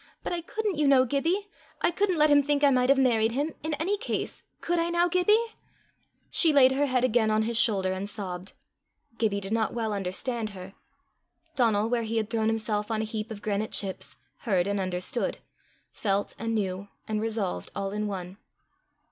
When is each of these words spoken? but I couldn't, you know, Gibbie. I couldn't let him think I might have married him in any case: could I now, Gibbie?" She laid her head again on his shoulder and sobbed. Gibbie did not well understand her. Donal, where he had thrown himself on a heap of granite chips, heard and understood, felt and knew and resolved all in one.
but 0.23 0.33
I 0.33 0.41
couldn't, 0.41 0.77
you 0.79 0.87
know, 0.87 1.05
Gibbie. 1.05 1.47
I 1.83 1.91
couldn't 1.91 2.17
let 2.17 2.31
him 2.31 2.41
think 2.41 2.63
I 2.63 2.71
might 2.71 2.89
have 2.89 2.97
married 2.97 3.33
him 3.33 3.53
in 3.61 3.75
any 3.75 3.97
case: 3.99 4.41
could 4.59 4.79
I 4.79 4.89
now, 4.89 5.07
Gibbie?" 5.07 5.53
She 6.31 6.51
laid 6.51 6.71
her 6.71 6.87
head 6.87 7.03
again 7.03 7.29
on 7.29 7.43
his 7.43 7.55
shoulder 7.55 7.91
and 7.93 8.09
sobbed. 8.09 8.53
Gibbie 9.19 9.39
did 9.39 9.53
not 9.53 9.75
well 9.75 9.93
understand 9.93 10.57
her. 10.57 10.73
Donal, 11.55 11.87
where 11.87 12.01
he 12.01 12.17
had 12.17 12.31
thrown 12.31 12.47
himself 12.47 12.89
on 12.89 13.01
a 13.03 13.05
heap 13.05 13.29
of 13.29 13.43
granite 13.43 13.73
chips, 13.73 14.15
heard 14.37 14.65
and 14.65 14.79
understood, 14.79 15.37
felt 15.91 16.33
and 16.39 16.55
knew 16.55 16.87
and 17.07 17.21
resolved 17.21 17.69
all 17.75 17.91
in 17.91 18.07
one. 18.07 18.37